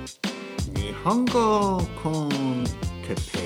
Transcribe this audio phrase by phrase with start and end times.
[0.00, 2.64] 日本語コン
[3.06, 3.38] テッペ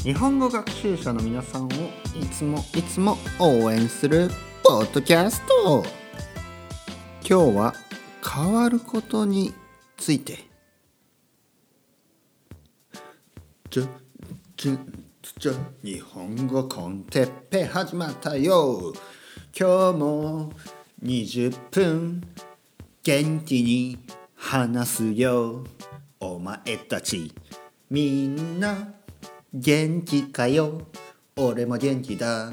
[0.00, 1.68] イ日本語学習者の皆さんを
[2.14, 4.30] いつもいつも応援する
[4.62, 5.84] ポッドキャスト。
[7.28, 7.74] 今日は
[8.24, 9.52] 変わることに
[9.96, 10.44] ついて。
[13.68, 13.82] じゃ
[14.56, 14.78] じゃ
[15.40, 15.52] じゃ
[15.82, 18.92] 日本語コンテッペイ始まったよ。
[19.58, 20.52] 今日も
[21.02, 22.22] 20分
[23.02, 23.98] 元気に
[24.48, 25.64] 話すよ。
[26.20, 26.56] お前
[26.88, 27.34] たち
[27.90, 28.94] みんな
[29.52, 30.82] 元気かよ？
[31.34, 32.52] 俺も元気だ。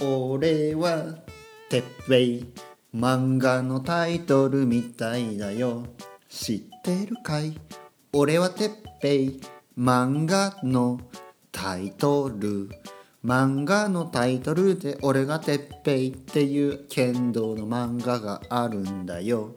[0.00, 1.16] 俺は
[1.68, 2.52] てっぺい
[2.94, 5.84] 漫画のタイトルみたいだよ。
[6.28, 7.58] 知ってるかい？
[8.12, 8.70] 俺はてっ
[9.02, 9.40] ぺい
[9.76, 11.00] 漫画の
[11.50, 12.70] タイトル。
[13.24, 19.52] 漫画のタイトルで「俺がてっぺい」っていう剣道の漫画があるんだよ。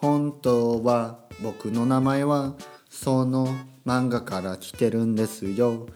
[0.00, 2.54] 本当は僕の名前は
[2.88, 3.48] その
[3.84, 5.88] 漫画から来てるんですよ。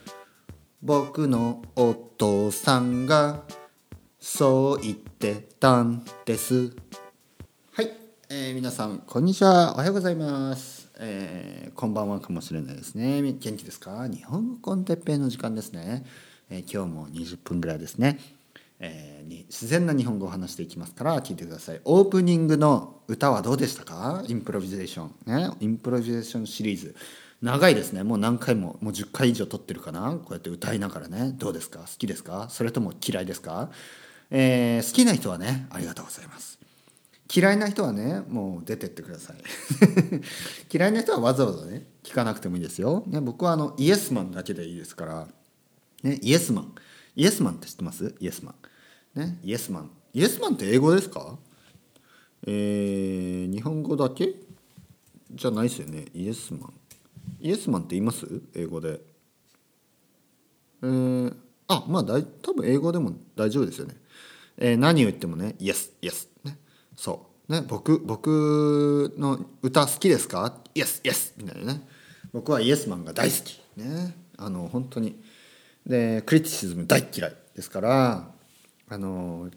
[0.83, 3.45] 僕のお父さんが
[4.21, 6.77] そう言ってたんです。
[7.73, 7.91] はい、
[8.29, 9.73] えー皆さんこんにちは。
[9.73, 13.23] おはようございます、えーこんばんはかもしれないですね。
[13.23, 14.07] 元気ですか？
[14.07, 16.05] 日本語コンテッペイの時間ですね、
[16.51, 18.19] えー今日も20分ぐらいですね。
[18.85, 21.81] えーに自然な日本語を話していきますから聞いてください。
[21.85, 24.23] オープニングの歌はどうでしたか？
[24.29, 25.15] インプロビゼーション。
[25.25, 25.51] ね？
[25.61, 26.95] インプロビゼーションシリーズ。
[27.41, 28.03] 長いですね。
[28.03, 30.13] もう何回ももう10回以上撮ってるかな？
[30.13, 31.33] こうやって歌いながらね。
[31.39, 31.81] どうですか？
[31.81, 32.49] 好きですか？
[32.51, 33.71] それとも嫌いですか、
[34.31, 36.59] えー好きな人はねありがとうございます。
[37.35, 39.37] 嫌いな人はねもう出てってください。
[40.71, 45.29] 嫌いな人はわざわざね聞かなくてもいいですよ、ね、僕はあのイエスマンだけでいいですから。
[46.03, 46.75] ね、イエスマン。
[47.17, 48.15] イエスマンって知ってます？
[48.21, 48.55] イエスマン。
[49.15, 49.91] ね、イエスマン。
[50.13, 51.39] イエスマンって英語ですか？
[52.47, 54.35] えー、日本語だけ？
[55.31, 56.07] じゃないですよね。
[56.15, 56.73] イエスマン。
[57.41, 58.27] イエスマンって言います？
[58.55, 59.01] 英語で。
[60.83, 61.37] えー、
[61.69, 63.97] あ、まあ大、多分英語でも大丈夫ですよね。
[64.59, 66.29] えー何を言ってもね、イエス、イエス。
[66.45, 66.59] ね、
[66.97, 67.53] そう。
[67.53, 70.61] ね、僕、僕の歌好きですか？
[70.75, 71.87] イエス、イエスみたいなね。
[72.33, 73.61] 僕はイエスマンが大好き。
[73.77, 74.17] ね。
[74.37, 75.23] あの、本当に。
[75.87, 78.34] でクリティシズム大嫌いですから
[78.89, 79.51] あの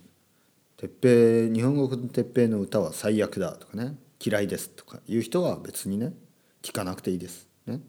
[0.78, 6.14] 鉄平日本語の鉄平の歌は最悪だとかね嫌いですとかいう人は別にね
[6.62, 7.82] 聞かなくていいです、ね、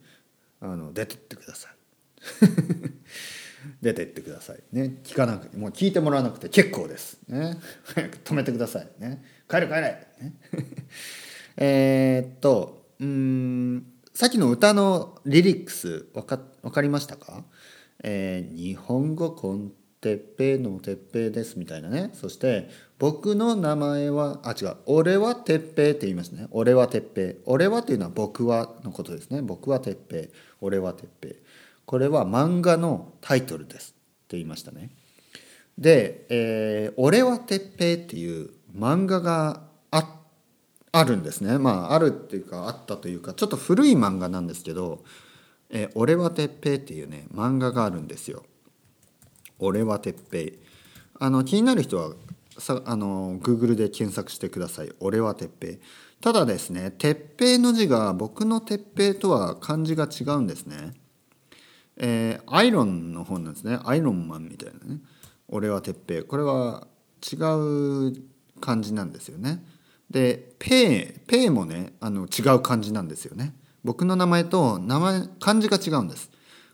[0.60, 1.72] あの出てってください。
[3.82, 5.00] 出てってくださいね。
[5.04, 7.58] 聞かなくもう聞いてもらわなくて結構ですね。
[7.84, 9.22] 早く止めてくださいね。
[9.48, 9.80] 帰れ帰れ、
[10.20, 10.34] ね、
[11.56, 17.44] えっとうんさっきの歌のリリックスわかわかりましたか？
[18.02, 22.10] えー日本語コンテッペイのてっぺいですみたいなね。
[22.14, 24.76] そして僕の名前はあ違う。
[24.86, 26.46] 俺はてっぺいって言いますね。
[26.50, 27.42] 俺はてっぺい。
[27.46, 29.42] 俺はというのは僕はのことですね。
[29.42, 30.28] 僕はてっぺい。
[30.60, 31.36] 俺はてっぺい。
[31.84, 34.90] これは漫画のタイトルですって言いましたね。
[35.78, 40.20] で、えー俺はてっぺい」っていう漫画があ
[40.92, 41.58] あるんですね。
[41.58, 45.04] まああるっていうかあったというかちょっと古い漫画なんですけど
[45.70, 48.44] 「えー俺はてっぺい」っていうね漫画があるんですよ。
[49.58, 50.58] 俺はてっぺい
[51.20, 52.12] あの気になる人は
[52.58, 55.80] さあの Google で検索してください「俺はてっぺ」
[56.20, 60.94] ただですね「てっぺい」の字が僕の「てっぺい」とは漢字が違うんですね。
[61.96, 63.78] えーアイロンの方なんですね。
[63.84, 65.00] アイロンマンみたいなね
[65.48, 66.86] 「俺はてっぺい」これは
[67.20, 68.22] 違う
[68.60, 69.64] 漢字なんですよね。
[70.10, 73.54] で「ペイ」「ペイ」もねあの違う漢字なんですよね。
[73.84, 76.30] 僕の名前と名前漢字が違うんです。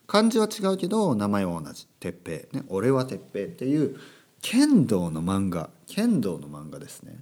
[0.06, 3.96] 漢字は違うけど名前は同じ「てっぺい」ね「俺はてっぺい」っていう
[4.42, 7.18] 剣道の漫画剣道の漫画ですね。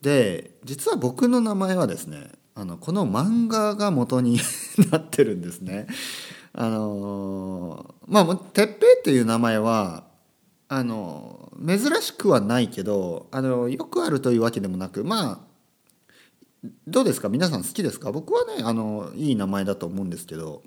[0.00, 4.38] で実は僕の名前はですねあのこの漫画が元に
[4.90, 5.86] なってるんですね。
[6.54, 10.04] あのーまあてっぺいっていう名前は
[10.68, 15.40] あの珍しくはないけどあのよくあるというわけでもなくまあ
[16.88, 17.28] どうですか？
[17.28, 18.10] 皆さん好きですか？
[18.10, 20.62] 僕はねあのいい名前だと思うんですけど。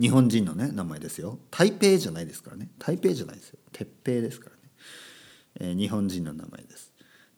[0.00, 1.38] 日本人のね名前ですよ。
[1.50, 2.68] 台北じゃないですからね。
[2.78, 3.58] 台北じゃないですよ。
[3.72, 4.62] 鉄平ですからね、
[5.60, 6.92] えー日本人の名前です。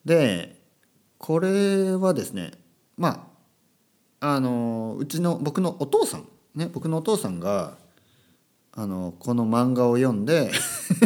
[0.05, 0.61] で
[1.19, 2.53] これはですね
[2.97, 3.31] ま
[4.21, 7.77] ああのうちの僕のお父さんね僕のお父さんが
[8.73, 10.53] あのこの漫画を読んで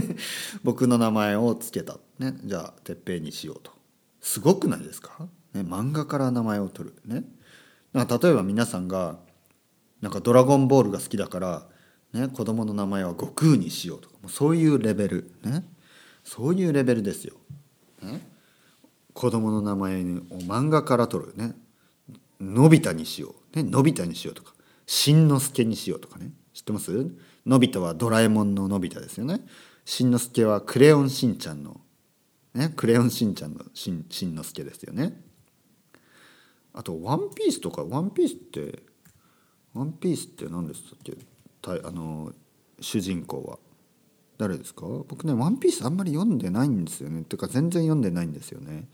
[0.63, 3.73] 僕の名前をつけた、ね、じゃあ鉄平にしようと。
[4.21, 6.97] すごくないですか、ね、漫画から名前を取る。
[7.05, 7.25] ね。
[7.93, 9.19] なんか例えば皆さんが
[10.03, 11.69] なんか「ドラゴンボール」が好きだから、
[12.13, 15.65] ね、子供の名前は悟空にしようとかもうそういうレベルね
[16.25, 17.37] そういうレベルですよ。
[18.03, 18.29] ね、
[19.15, 20.05] 子供の名前を
[20.41, 21.55] 漫画から取るね。
[22.41, 24.53] のび太にしよう、ね、のび太にしようとか
[24.87, 26.33] しんのすけにしようとかね。
[26.53, 27.11] 知ってます？
[27.47, 29.41] のび太はドラえもんののび太ですよね。
[29.85, 31.81] しんのすけはクレヨンしんちゃんの
[32.55, 35.21] ねクレヨンしんちゃんのしんしんのすけですよね。
[36.73, 38.83] あと「ワンピースとか「ワンピースって
[39.75, 41.17] 「ワンピースって何でしたっけ？
[41.63, 42.33] あの
[42.81, 43.59] 主人公は。
[44.39, 44.87] 誰ですか？
[44.87, 47.23] 僕ね「ワンピースあんまり読んでないんですよね。
[47.23, 48.89] てか全然読んでないんですよね。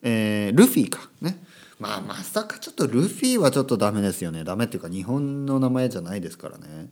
[0.00, 1.10] えー、ルフィか。
[1.20, 1.44] ね。
[1.78, 4.44] まあまさかちょっとルフィはちょっとダメですよね。
[4.44, 6.90] ダメっていうか日本の名前じゃないですからね。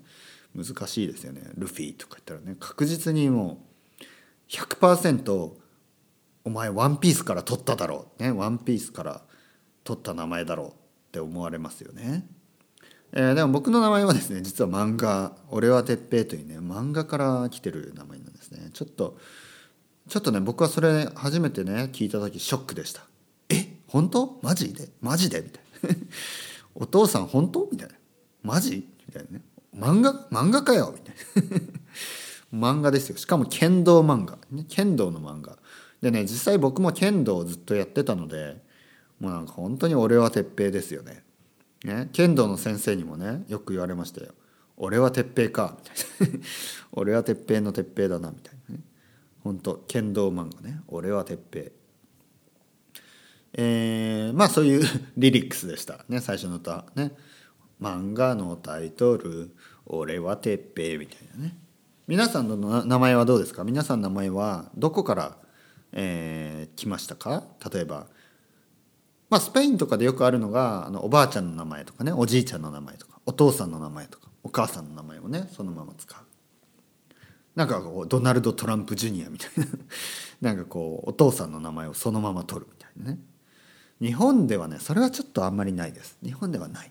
[0.54, 1.42] 難しいですよね。
[1.56, 2.56] ルフィとか言ったらね。
[2.60, 3.64] 確実にも
[4.00, 4.04] う
[4.52, 5.52] 100%
[6.44, 8.22] お前ワンピースから取っただろう。
[8.22, 8.30] ね。
[8.32, 9.22] ワンピースから
[9.84, 10.72] 取った名前だろうっ
[11.12, 12.26] て思われますよね。
[13.12, 18.70] えー、でも僕の名前はですね実は漫画「俺は哲平」というね漫画から来てる名前なんですね。
[18.72, 19.18] ちょっと
[20.08, 23.02] ちょっとね僕はそれ初めてね聞いた時ショックでした。
[23.48, 24.38] え本当？
[24.42, 24.88] マジで？
[25.00, 25.40] マジで？
[25.40, 25.62] みたい
[25.92, 25.96] な。
[26.74, 27.68] お父さん本当？
[27.70, 27.94] みたいな。
[28.42, 28.88] マジ？
[29.08, 29.44] みたいなね。
[29.76, 30.28] 漫画？
[30.30, 30.94] 漫画かよ？
[30.96, 31.66] みたいな。
[32.70, 33.16] 漫画ですよ。
[33.16, 35.58] しかも剣道漫画、ね、剣道の漫画。
[36.00, 38.62] でね実際僕も剣道をずっとやってたので
[39.18, 41.22] もうなんか本当に俺は鉄平ですよね。
[41.84, 44.32] ね剣道の先生にもねよく言われましたよ。
[44.76, 46.46] 俺は鉄平かみたいな
[46.92, 48.82] 俺は鉄平の鉄平だなみたいなね。
[49.44, 51.66] 本当剣道漫画ね俺は鉄平。
[53.54, 54.86] えー、まあそういう
[55.16, 57.12] リリックスでしたね最初の歌ね。
[57.80, 59.50] 漫画のタイトル
[59.86, 61.56] 「俺は鉄平」みたいなね。
[62.06, 63.64] 皆さんの名前はどうですか？
[63.64, 65.36] 皆さんの名前はどこから、
[65.92, 67.44] えー、来ましたか？
[67.72, 68.06] 例えば
[69.30, 76.22] 「まあ、スペインとかでよくあるのがあのおばあちゃんの名前とかねおじいちゃんの名前とかお父さんの名前とかお母さんの名前をねそのまま使う。
[77.54, 79.66] なんかこうドナルド・トランプ・ジュニアみたいな。
[80.40, 83.18] なんかこうお父さんの名前をそのまま取るみたいなね。
[84.00, 86.18] 日本ではねそれはちょっとあんまりないです。
[86.24, 86.90] 日本ではない。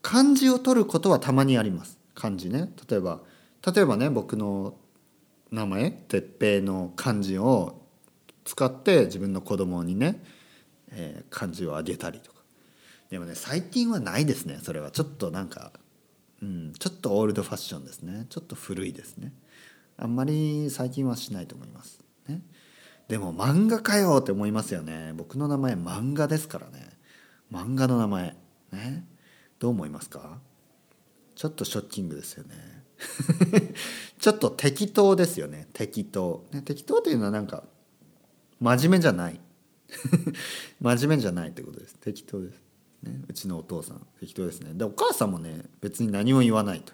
[0.00, 1.98] 漢字を取ることはたまにあります。
[2.14, 2.72] 漢字ね。
[2.88, 3.20] 例えば
[3.66, 4.76] 例えばね僕の
[5.50, 7.82] 名前鉄平の漢字を
[8.44, 10.22] 使って自分の子供にね
[10.90, 12.36] えー、漢字を上げたりとか。
[13.10, 14.90] でもね最近はないですねそれは。
[14.90, 15.72] ちょっとなんか、
[16.42, 18.26] うん、ちょっとオールドファッションですね。
[18.28, 19.32] ちょっと古いですね。
[19.96, 22.42] あんまり最近はしないと思います、ね、
[23.08, 25.12] でも漫画かよって思いますよね。
[25.16, 26.90] 僕の名前漫画ですからね。
[27.50, 28.36] 漫画の名前。
[28.72, 29.06] ね。
[29.58, 30.40] どう思いますか？
[31.34, 32.54] ちょっとショッキングですよね。
[34.18, 35.68] ちょっと適当ですよね。
[35.72, 37.64] 適当、ね、適当っていうのはなんか
[38.60, 39.40] 真面目じゃない。
[40.80, 41.94] 真面目じゃないってことです。
[41.96, 42.60] 適当です、
[43.02, 44.06] ね、うちのお父さん。
[44.20, 44.74] 適当ですね。
[44.74, 46.92] でお母さんもね別に何も言わないと。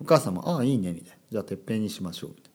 [0.00, 2.48] お母さんも「ああいいね」みたいな「じゃあてっぺんにしましょう」みた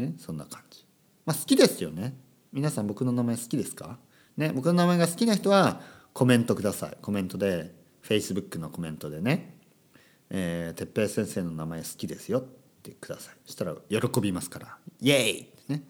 [0.00, 0.10] いな。
[0.12, 0.16] ね。
[0.18, 0.84] そんな感じ。
[1.26, 2.16] まあ好きですよね。
[2.52, 3.98] 皆さん僕の名前好きですか？
[4.36, 4.52] ね。
[4.54, 5.80] 僕の名前が好きな人は
[6.12, 6.96] コメントください。
[7.02, 9.58] コメントで Facebook のコメントでね
[10.30, 12.44] 「えー、てっぺい先生の名前好きですよ」っ
[12.82, 13.34] てください。
[13.44, 15.84] そしたら喜びますから「イエーイ!」ってね。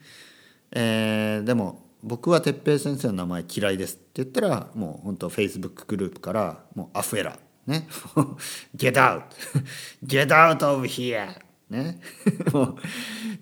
[0.72, 7.86] えー、でも僕は哲平先生の名前嫌いですって言ったらもう本当フェイスブックグループからもうアフエラね。
[8.76, 9.24] Get out.
[10.04, 11.38] Get out of here.
[11.68, 12.00] ね。
[12.52, 12.76] もう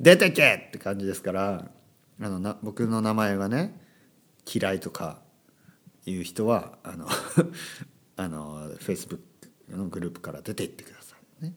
[0.00, 1.70] 出てけって感じですから
[2.20, 3.80] あのな僕の名前がね
[4.52, 5.22] 嫌いとか
[6.06, 7.08] いう人はあの
[8.16, 9.20] あのフェイスブッ
[9.68, 11.54] クのグループから出ていってくださいね。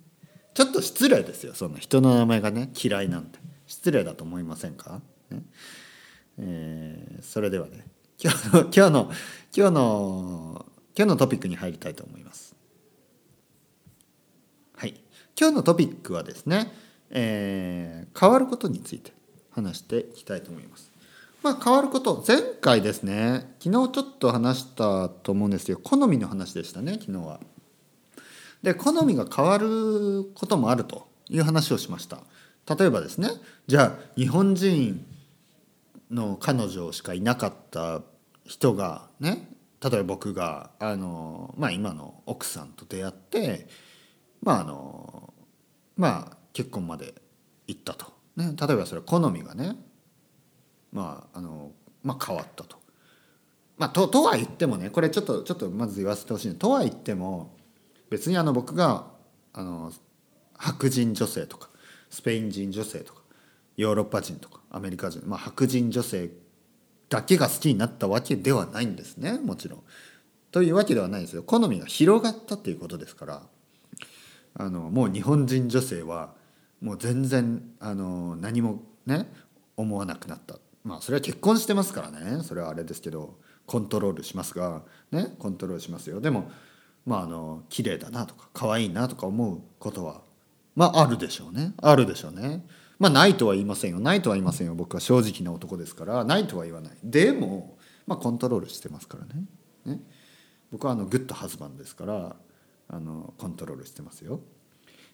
[0.53, 3.39] ちょっと失礼ですよそんな人の名前がね嫌いなんて。
[3.69, 5.43] 失礼だと思いませんか、ね。
[6.39, 7.85] えー、それではね
[8.21, 9.11] 今日の 今日の
[9.55, 10.65] 今日の
[10.97, 12.55] 今日のトピックに入りたいと思います。
[14.75, 15.01] はい、
[15.39, 16.73] 今日のトピックはですね、
[17.09, 19.13] えー、変わることについて
[19.51, 20.91] 話していきたいと思います。
[21.41, 27.39] まあ変わること前回ですね昨日ちょっと話したと思うんですけど好みの話でしたね昨日は。
[28.61, 32.21] で好みが変わることもあるという話をしました。
[32.75, 33.29] 例えばですね
[33.67, 35.05] じゃあ日本人
[36.09, 38.01] の彼女しかいなかった
[38.45, 39.49] 人がね
[39.81, 43.67] 例えば僕があの、まあ、今の奥さんと出会って
[44.41, 45.33] まああの
[45.95, 47.13] まあ結婚まで
[47.67, 49.75] 行ったと、ね、例えばそれ好みがね
[50.91, 51.71] まああの、
[52.03, 52.79] まあ、変わったと。
[53.77, 57.55] まあ、ととは言ってもねこれちょっとちょっとまず言わせてほしいとは言っても
[58.09, 59.05] 別にあの僕が
[59.53, 59.93] あの
[60.57, 61.69] 白人女性とか
[62.09, 63.18] スペイン人女性とか
[63.79, 66.29] ヨーロッパ人とかアメリカ人、まあ、白人女性
[67.07, 69.83] だけが好きになったわけではないんですねもちろん。
[70.51, 71.43] というわけではないですよ。
[71.43, 73.41] 好みが広がったっていうことですから
[74.55, 76.33] あのもう日本人女性は
[76.81, 79.31] もう全然あの何もね
[79.77, 80.55] 思わなくなった。
[80.83, 82.43] まあそれは結婚してますからね。
[82.43, 84.81] それはあれですけどコントロールしますが
[85.11, 86.19] ねコントロールしますよ。
[86.19, 86.51] でも
[87.05, 90.19] まああの綺麗だなとか可愛いなとか思うことは
[90.75, 91.73] まああるでしょうね。
[91.77, 92.65] あるでしょうね。
[92.99, 93.99] まあないとは言いませんよ。
[93.99, 94.75] ないとは言いませんよ。
[94.75, 96.25] 僕は正直な男ですから。
[96.25, 96.93] ないとは言わない。
[97.03, 99.45] でもまあコントロールしてますからね。
[99.85, 100.01] ね。
[100.71, 102.35] 僕はあのグッドハズバンですから
[102.89, 104.41] あのコントロールしてますよ。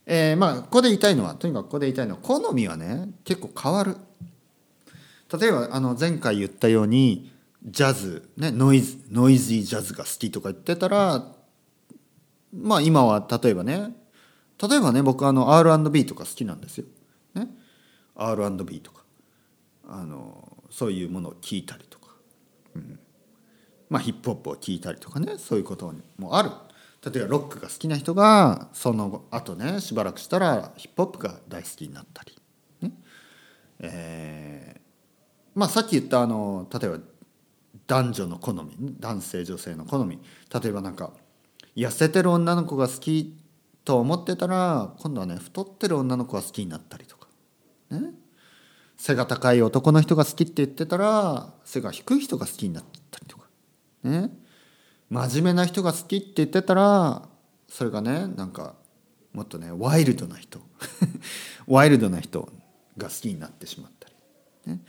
[0.08, 3.98] えー、まあここで言いたいのはとにかくここで言いたいのは好みはね結構変わる。
[5.39, 7.32] 例えばあの前回言ったように
[7.63, 11.25] ジャズ、ね、ノイズノイズイジャズが好きとか言ってたら
[12.54, 13.96] まあ今は例えばね
[14.62, 16.86] 例えばね僕あの R&B とか好きなんですよ。
[18.15, 19.03] R&B とか
[19.88, 22.10] あのそういうものを聞いたりとか、
[22.75, 23.00] うん、
[23.89, 26.50] まあヒップホップを聞いたりとかねそういうこともある。
[27.05, 32.36] 例えばロックが好きな人がその後ねしばらくしたらヒップホップが大好きになったり、
[32.81, 32.91] ね。
[33.79, 34.79] えー、
[35.53, 37.00] まあさっき言ったあの例えば
[37.86, 40.19] 男女の好み男性女性の好み。
[40.51, 41.12] 例えばなんか
[41.75, 43.38] 痩せてる女の子が好き
[43.84, 47.14] と思ってたら今度はね太ってる女の子が好きになったりとか、
[48.00, 48.14] ね、
[48.98, 53.46] 背が高い男の人が好きって言ってたら背が低い人が好きになったりとか。
[54.04, 54.30] ね。
[55.10, 57.28] 真面目な人が好きって言ってたら
[57.68, 58.75] それがねなんか
[59.34, 60.60] もっとねワイルドな人。
[61.68, 62.50] ワイルドな人
[62.98, 64.16] が好きになってしまったり、
[64.74, 64.82] ね、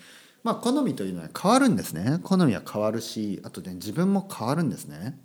[0.43, 2.21] まあ好みというのは変わるんですね。
[2.23, 5.19] 好みは変わるしあとね自分も変わるんですね。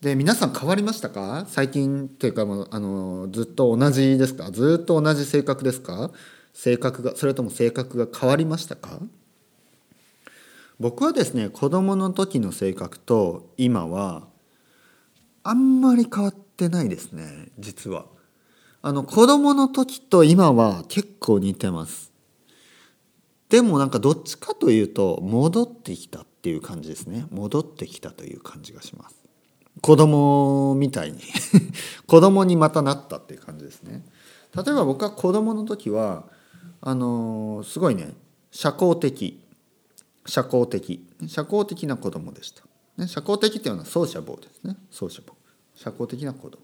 [0.00, 1.44] で皆さん変わりましたか？
[1.48, 4.50] 最近っていうかもうあのずっと同じですか？
[4.50, 6.10] ずっと同じ性格ですか？
[6.54, 9.00] 性格がそれとも性格が変わりましたか？
[10.80, 14.26] 僕はですね子供の時の性格と今は
[15.42, 18.06] あんまり変わってないですね実は。
[18.80, 22.12] あの子供の時と今は結構似てます。
[23.48, 27.26] でもなんかどっちかというと戻ってきたっていう感じですね。
[27.30, 29.16] 戻ってきたという感じがします。
[29.80, 31.18] 子供みたいに。
[32.06, 34.04] 子供にまたなったっていう感じですね。
[34.54, 36.24] 例えば僕は子供の時は
[36.80, 38.14] あの、すごいね。
[38.50, 39.40] 社交的。
[40.26, 41.06] 社交的。
[41.26, 42.62] 社交的な子供でした、
[42.96, 44.76] ね、社交的っていうのはソーシャボーですね。
[44.90, 45.36] ソーシャボー
[45.74, 46.58] 社交的な子供。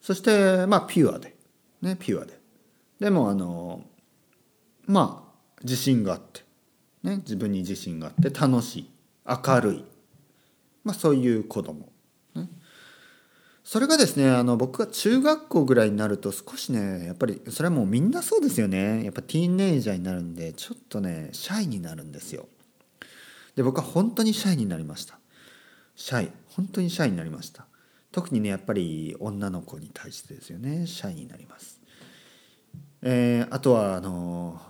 [0.00, 1.36] そしてまあピュアで。
[1.82, 2.38] ねピュアで。
[2.98, 3.82] でもあの
[4.86, 5.30] まあ
[5.62, 6.42] 自信があって、
[7.02, 8.90] ね、自分に自信があって楽しい。
[9.26, 9.84] 明るい、
[10.82, 11.88] まあ、そういう子供。
[13.70, 19.04] それがですねあの僕が中学校ぐらいになると少しねやっぱりそれはもうみんなそうですよね。
[19.04, 22.48] やっぱティーンエイジャーになるんでちょっとねシャイになるんですよ。
[23.54, 25.20] で僕は本当にシャイになりました。
[25.94, 26.32] シャイ。
[26.48, 27.66] 本当にシャイになりました。
[28.10, 30.88] 特にねやっぱり女の子に対してですよね。
[30.88, 31.80] シャイになります。
[33.02, 34.60] えー、あとはあの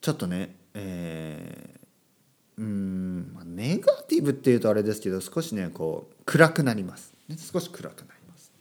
[0.00, 8.52] ちょっとねえー、うんネガティブっていうとあれですけど少しねこう暗くなります、少し暗くなります。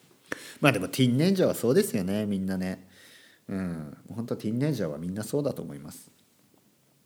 [0.59, 2.87] まあでもティンネイジャーはそうですよねみんなね。
[3.47, 6.11] うん本当ティンネイジャーはみんなそうだと思います。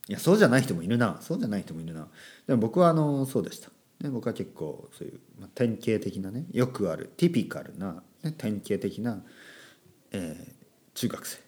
[0.07, 1.19] いやそうじゃない人もいるな。
[1.21, 2.07] そうじゃない人もいるな。
[2.47, 3.69] でも僕はあのそうでした、
[4.01, 9.23] ね、僕は結構そういう、まあ、典型的なねよくあるティピカルな、ね、典型的な、
[10.11, 10.53] えー、
[10.95, 11.39] 中学生、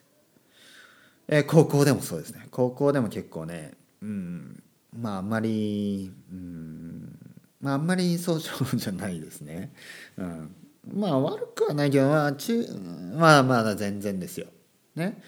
[1.28, 2.46] えー、高校でもそうですね。
[2.50, 4.62] 高校でも結構ねうん
[4.96, 7.18] まああんまりうん
[7.64, 9.72] まああんまりそうじゃないですね。
[10.18, 10.54] うん、
[10.92, 12.62] まあ悪くはないけど、まあ、中
[13.16, 14.48] まあまだ全然ですよ。
[14.94, 15.22] ね。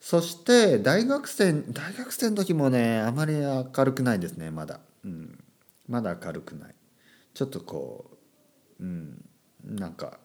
[0.00, 4.80] そして大学生大学生の時もねあまり明るくないですねまだ。
[5.04, 5.38] うん、
[5.88, 6.74] まだ明るくない。
[7.34, 8.10] ちょっとこ
[8.80, 9.24] う、うん、
[9.64, 10.18] なんか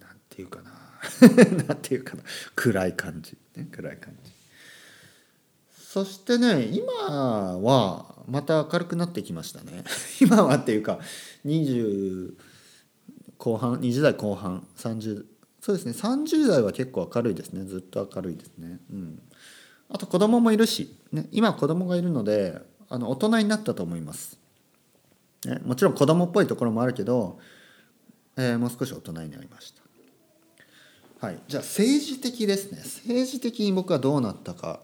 [0.00, 0.70] なんていうかな
[1.68, 2.22] なんていうかな
[2.54, 4.32] 暗い感じ、ね、暗い感じ。
[5.96, 9.82] そしてね今はまた明るくなってきましたね。
[10.20, 10.98] 今はっていうか
[11.46, 12.34] 20
[13.38, 15.24] 後半20代後半30
[15.62, 17.64] そうですね30代は結構明るいですね。
[17.64, 18.78] ずっと明るいですね。
[18.92, 19.22] うん。
[19.88, 22.60] あと子供もいるし、ね、今子供がいるので
[22.90, 24.38] あの大人になったと思います、
[25.46, 27.38] ね、もちろん子供っぽいところもあるけど、
[28.36, 29.72] えー、もう少し大人になりまし
[31.20, 31.26] た。
[31.26, 31.38] はい。
[31.48, 32.82] じゃあ政治的ですね。
[32.82, 34.80] 政治的に僕はどうなったか。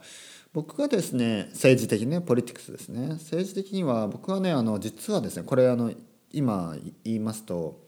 [0.52, 3.08] 僕がですね政治的ねポリティクスですね。
[3.14, 5.92] 政治的には僕はねあの実はですねこれあの
[6.30, 7.80] 今言いますと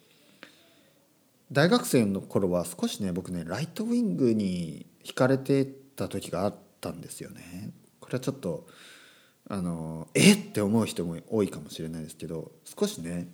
[1.52, 7.71] 大学生の頃は少しね僕ねライトウィングに惹かれてた時があったんですよね。
[8.00, 8.66] これはちょっと
[9.49, 13.28] あのえって思う人も多いかもしれないですけど少しね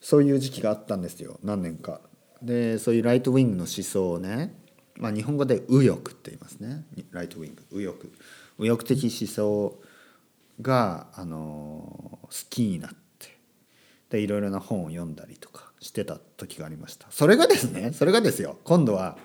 [0.00, 1.38] そういう時期があったんですよ。
[1.42, 2.00] 何年か。
[2.40, 4.54] でそういうライトウィングの思想をね、
[4.96, 6.84] まあ、日本語で右翼って言いますね。
[7.10, 8.06] ライトウィング右翼。
[8.58, 9.78] 右翼的思想
[10.60, 13.38] が、あの好きになって
[14.10, 17.06] でいろいろな本を読んだりとかしてた時がありました。
[17.10, 18.58] それがですねそれがですよ。
[18.64, 19.16] 今度は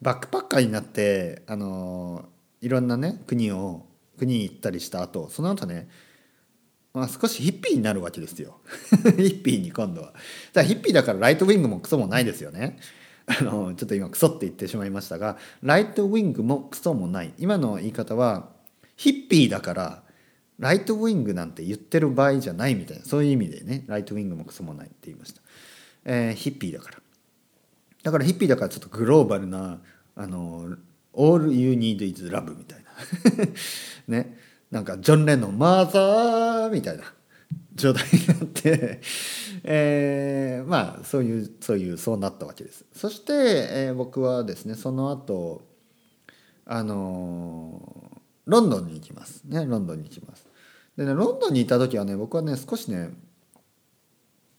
[0.00, 2.26] バックパッカーになってあの
[2.60, 3.86] いろんなね国を
[4.18, 5.88] 国に行ったりした後その後ね
[6.94, 8.58] まあ、少しヒッピーになるわけですよ。
[9.16, 10.14] ヒッピーに今度は。
[10.52, 12.78] だヒッピーだからライトウィングもクソもないですよね。
[13.28, 17.34] あのちょっと今クソって言ってしまいましたがライトウィングもクソもない。
[17.38, 18.48] 今の言い方は
[18.96, 20.02] ヒッピーだから
[20.58, 25.42] ライトウィングなんて言ってる場合じゃないみたいなそういう意味でねライトウィングもクソもないって言いました、
[26.04, 26.98] えー、ヒッピーだから。
[28.02, 29.80] だからヒッピーだからちょっとグローバルな
[30.16, 30.76] あの
[31.16, 33.44] All you need is love みたいな。
[34.08, 34.38] ね。
[34.70, 37.04] なんかジョン・レノン「マザー」みたいな。
[37.74, 39.00] 状態になって
[39.64, 42.84] えー、まあそういうそういうそうなったわけです。
[42.92, 45.62] そして、えー、僕はですねその後
[46.64, 49.42] あのー、ロンドンに行きます。
[49.44, 50.46] ねロンドンに行きます。
[50.96, 53.10] でねロンドンにいた時はね僕はね少しね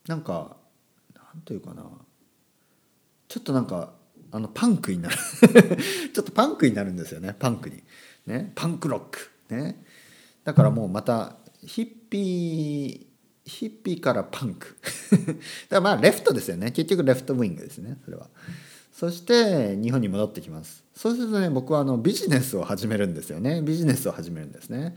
[0.07, 0.57] なんか
[1.15, 1.83] なんというかな
[3.27, 3.93] ちょっとなんか
[4.31, 5.15] あのパンクになる。
[6.13, 7.83] ちょっとパンクになるんですよねパンクに。
[8.25, 9.31] ねパンクロック。
[9.49, 9.83] ね。
[10.43, 13.09] だからもうまたヒッピー
[13.49, 14.77] ヒッピーからパンク。
[15.11, 15.35] だか
[15.71, 16.71] らまあレフトですよね。
[16.71, 17.97] 結局レフトウィングですね。
[18.05, 18.29] それは。
[18.93, 20.83] そして日本に戻ってきます。
[20.93, 23.61] そうするとね僕はあのビジネスを始めるんですよね。
[23.61, 24.95] ビジネスを始めるんですね。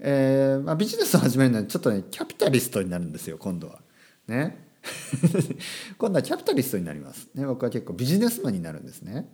[0.00, 3.80] えーまあ、ビジネスを始めるのはちょっとねキャピタリストになるんですよ今度は。
[4.26, 4.64] ね。
[5.98, 9.28] 今度はキャピタリストになります、ね、僕は結構ビジネスマンになるんですね。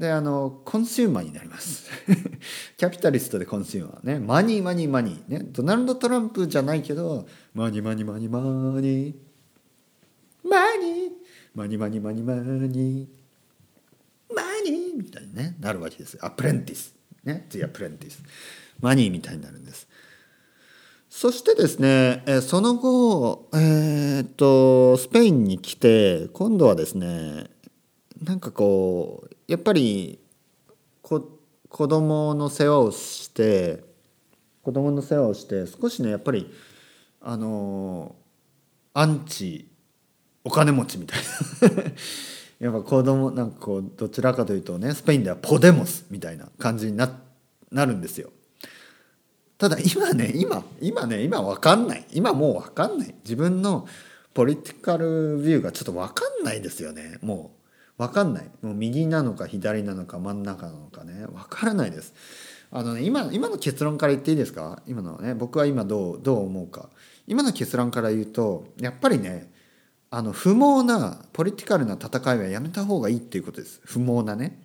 [0.00, 1.90] であのコンシューマーになります。
[2.78, 4.18] キャピタリストでコンシューマーね。
[4.18, 5.46] money money money ね。
[5.52, 17.44] ドナルド・トランプじゃないけど money money money money money money money money money money みたいに、ね、なるわけです Apprenticeね。
[17.50, 18.22] 次アプレンティス
[18.80, 19.86] マニーみたいになるんです。
[21.10, 27.50] そしてですねその後えー、っとスペインに来て今度はですね
[28.22, 30.20] なんかこうやっぱり
[31.02, 31.20] 子
[31.68, 33.82] 供の世話をして
[34.62, 36.54] 子供の世話をして少しねやっぱり
[37.20, 38.14] あの
[38.94, 39.68] アンチ
[40.44, 41.18] お金持ちみたい
[41.74, 41.82] な
[42.70, 47.12] やっぱ子供なんかこうどちらかというとねスペインではポデモスみたいな感じにな
[47.72, 48.30] なるんですよ。
[49.58, 53.88] ただ今ね今今ね今分かんない今もう分かんない自分の
[54.32, 57.59] ポリティカルビューがちょっと分かんないですよねもう。
[58.00, 58.50] 分かんない。
[58.62, 61.26] もう右なのか左なのか真ん中なのかね。
[61.26, 62.14] 分からないです。
[62.72, 64.80] あのね今今の結論から言っていいですか？
[64.86, 65.34] 今のね。
[65.34, 66.88] 僕は今どうどう思うか。
[67.26, 69.52] 今の結論から言うとやっぱりね
[70.10, 73.82] あの不毛なポリティカルな戦いはやめた方がいいっていうことです。
[73.84, 74.58] 不毛なね。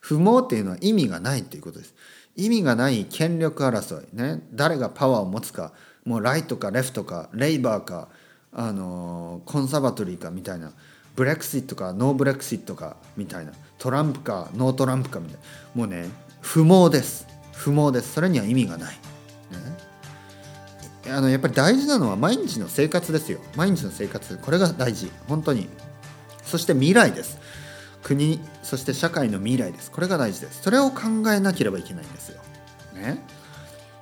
[0.00, 1.94] 不毛っていうのは意味がないっていうことです。
[2.34, 4.42] 意味がない権力争いね。
[4.52, 5.72] 誰がパワーを持つか。
[6.04, 8.08] もう right か left か Labour か
[8.52, 10.72] あのコンサバトリーかみたいな。
[11.14, 15.40] Brexit か no Brexit かみたいなトランプか no Trump かみたいな。
[15.74, 16.08] もうね
[16.40, 17.26] 不毛です。
[17.52, 18.12] 不毛です。
[18.12, 18.94] それには意味がない、
[21.06, 23.38] ね、あのやっぱり大事なのは毎日の生活ですよ。
[23.56, 24.36] 毎日の生活。
[24.38, 25.10] これが大事。
[25.28, 25.68] 本当に。
[26.42, 27.38] そして未来です。
[28.02, 29.90] 国そして社会の未来です。
[29.90, 30.62] これが大事です。
[30.62, 32.40] それを考えなければいけないんですよ、
[32.94, 33.18] ね、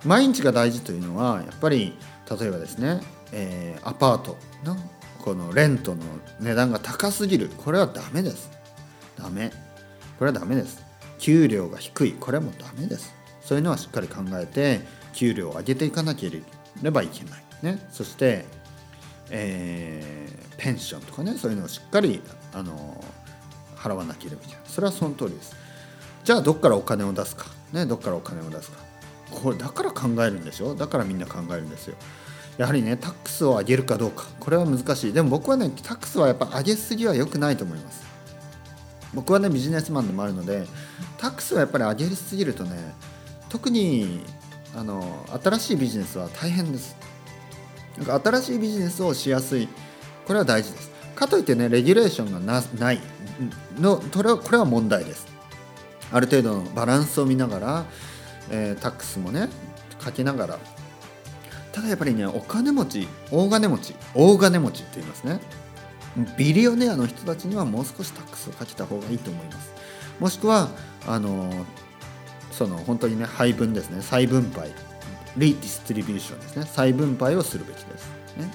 [0.04, 1.96] 毎日が大事というのはやっぱり
[2.28, 4.36] 例えばですね、えー、アパート。
[5.22, 6.02] このレントの
[6.40, 7.48] 値段が高すぎる。
[7.56, 8.50] これはダメです。
[9.16, 9.50] ダメ。
[10.18, 10.82] これはダメです。
[11.18, 12.12] 給料が低い。
[12.12, 13.14] これもダメです。
[13.40, 14.80] そういうのはしっかり考えて
[15.14, 18.44] 給料を上げていかなければいけない、ね、そして、
[19.30, 21.36] えー、ペンションとかね。
[21.36, 22.20] そういうのをしっかり
[22.52, 23.02] あの
[23.76, 24.60] 払わなければいけない。
[24.66, 25.54] それはその通りです。
[26.24, 27.46] じゃあどっからお金を出すか。
[27.72, 27.86] ね。
[27.86, 28.78] どっからお金を出すか。
[29.30, 30.74] これだから考えるんでしょ。
[30.74, 31.96] だからみんな考えるんですよ。
[32.58, 34.24] やはりねタックスを上げるかどうか。
[34.38, 35.12] これは難しい。
[35.12, 38.02] でも僕はねタックスはやっぱ上げすぎは良くないと思います。
[39.14, 40.66] 僕はねビジネスマンでもあるので
[41.18, 42.76] タックスはやっぱり上げすぎるとね
[43.48, 44.20] 特に
[44.74, 46.96] あの新しいビジネスは大変です。
[47.98, 49.68] なんか新しいビジネスをしやすい。
[50.26, 50.90] これは大事です。
[51.14, 53.00] かといってねレギュレーションがない。
[53.78, 55.26] のこれはこれは問題です。
[56.12, 57.84] ある程度のバランスを見ながら、
[58.50, 59.48] えー、タックスもね
[59.98, 60.58] かけながら。
[61.72, 65.40] ただやっぱりねお金持ち大金持ち大金持ちって言いますね。
[66.36, 69.72] ビリオネアの人たちにはもう少しタックスをかけた方がいいと思います。
[70.20, 70.68] もしくは
[71.06, 71.50] あの
[72.50, 74.02] その本当にね配分ですね。
[74.02, 74.72] 再分配。
[75.38, 76.66] リディストリビューションですね。
[76.70, 78.06] 再分配をするべきです。
[78.36, 78.52] ね。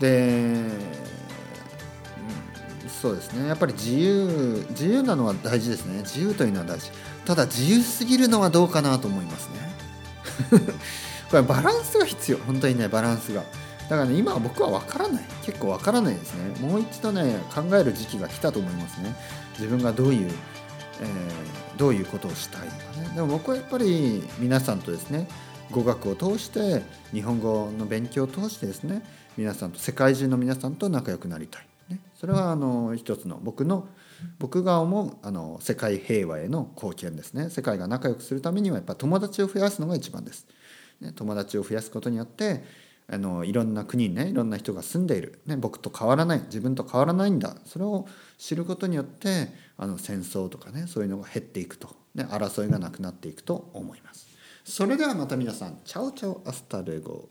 [0.00, 1.00] で
[2.88, 3.46] そうですね。
[3.46, 5.98] やっぱり自由自由なのは大事ですね。
[5.98, 6.90] 自由というのは大事。
[7.26, 9.70] ただ自由すぎるのはどうかなと思いますね。
[11.30, 12.38] これバランスが必要。
[12.38, 13.42] 本当にねバランスが。
[13.88, 15.24] だからね今は僕は分からない。
[15.42, 16.60] 結構分からないですね。
[16.60, 19.14] もう一度ね考える時期が来たと思いますね。
[19.58, 20.30] 自分がどういう
[21.02, 23.14] えー、どういうことをしたいのかね。
[23.14, 25.26] でも僕はやっぱり皆さんとですね
[25.70, 29.02] 語学を通して日本語の勉強を通してですね
[29.38, 33.88] 皆さんと世界中の皆さんと仲良くなりたい、ね、それはあの一つの僕の
[34.38, 37.48] 僕が思うあの世界平和への貢献ですね。
[37.48, 40.46] 世界が仲良くするためにはやっぱ友達を増やすのが一番です、
[41.00, 42.62] ね、友達を増やすことによって
[43.08, 46.40] あのいろんな国にねいろんな人が住んでいる、ね、僕と変わらない。
[46.42, 47.56] 自分と変わらないんだ。
[47.64, 48.06] それを
[48.38, 54.28] 知ることによってあの戦争とかねそういうのが減っていくと、ね、争いがなくなっていくと思います。
[54.64, 55.80] それではまた皆さん。
[55.84, 57.28] ciao ciao hasta luego。